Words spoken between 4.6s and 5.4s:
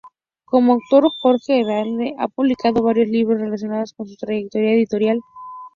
editorial.